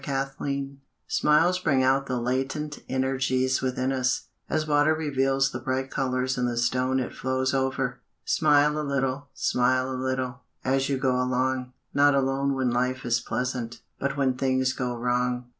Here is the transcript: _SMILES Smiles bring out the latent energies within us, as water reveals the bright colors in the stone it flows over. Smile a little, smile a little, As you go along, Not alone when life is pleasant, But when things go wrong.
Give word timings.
_SMILES 0.03 0.77
Smiles 1.07 1.59
bring 1.59 1.83
out 1.83 2.07
the 2.07 2.19
latent 2.19 2.79
energies 2.89 3.61
within 3.61 3.91
us, 3.91 4.29
as 4.49 4.65
water 4.65 4.95
reveals 4.95 5.51
the 5.51 5.59
bright 5.59 5.91
colors 5.91 6.39
in 6.39 6.47
the 6.47 6.57
stone 6.57 6.99
it 6.99 7.13
flows 7.13 7.53
over. 7.53 7.99
Smile 8.25 8.79
a 8.79 8.81
little, 8.81 9.27
smile 9.35 9.91
a 9.91 9.93
little, 9.93 10.39
As 10.65 10.89
you 10.89 10.97
go 10.97 11.21
along, 11.21 11.73
Not 11.93 12.15
alone 12.15 12.55
when 12.55 12.71
life 12.71 13.05
is 13.05 13.19
pleasant, 13.19 13.81
But 13.99 14.17
when 14.17 14.33
things 14.33 14.73
go 14.73 14.95
wrong. 14.95 15.45